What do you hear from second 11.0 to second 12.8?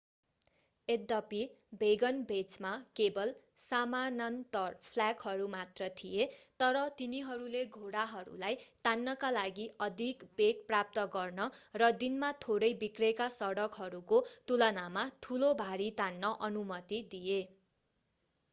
गर्न र दिनमा थोरै